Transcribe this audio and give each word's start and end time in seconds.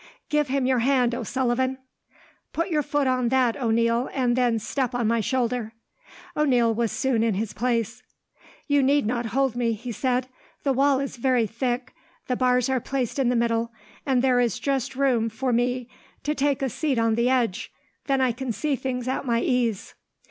"Give 0.29 0.47
him 0.47 0.65
your 0.65 0.79
hand, 0.79 1.13
O'Sullivan. 1.13 1.77
"Put 2.53 2.69
your 2.71 2.81
foot 2.81 3.05
on 3.05 3.29
that, 3.29 3.55
O'Neil, 3.55 4.09
and 4.15 4.35
then 4.35 4.57
step 4.57 4.95
on 4.95 5.05
my 5.05 5.19
shoulder." 5.19 5.73
O'Neil 6.35 6.73
was 6.73 6.91
soon 6.91 7.21
in 7.21 7.35
his 7.35 7.53
place. 7.53 8.01
"You 8.65 8.81
need 8.81 9.05
not 9.05 9.27
hold 9.27 9.55
me," 9.55 9.73
he 9.73 9.91
said. 9.91 10.27
"The 10.63 10.73
wall 10.73 10.99
is 10.99 11.17
very 11.17 11.45
thick, 11.45 11.93
the 12.25 12.35
bars 12.35 12.67
are 12.67 12.79
placed 12.81 13.19
in 13.19 13.29
the 13.29 13.35
middle, 13.35 13.71
and 14.03 14.23
there 14.23 14.39
is 14.39 14.57
just 14.57 14.95
room 14.95 15.29
for 15.29 15.53
me 15.53 15.87
to 16.23 16.33
take 16.33 16.63
a 16.63 16.69
seat 16.69 16.97
on 16.97 17.13
the 17.13 17.29
edge, 17.29 17.71
then 18.07 18.21
I 18.21 18.31
can 18.31 18.51
see 18.51 18.75
things 18.75 19.07
at 19.07 19.23
my 19.23 19.39
ease." 19.39 19.93